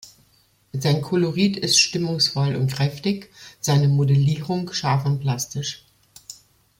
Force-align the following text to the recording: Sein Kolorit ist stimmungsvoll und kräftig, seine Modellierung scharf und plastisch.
Sein 0.73 1.03
Kolorit 1.03 1.57
ist 1.57 1.77
stimmungsvoll 1.79 2.55
und 2.55 2.73
kräftig, 2.73 3.29
seine 3.59 3.87
Modellierung 3.87 4.73
scharf 4.73 5.05
und 5.05 5.19
plastisch. 5.19 5.85